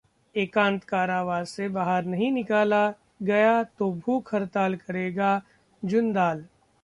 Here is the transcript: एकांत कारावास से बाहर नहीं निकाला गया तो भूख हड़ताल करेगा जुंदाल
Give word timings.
एकांत 0.35 0.79
कारावास 0.83 1.49
से 1.49 1.67
बाहर 1.69 2.05
नहीं 2.05 2.31
निकाला 2.31 2.87
गया 3.23 3.61
तो 3.79 3.91
भूख 4.05 4.33
हड़ताल 4.35 4.75
करेगा 4.77 5.41
जुंदाल 5.83 6.43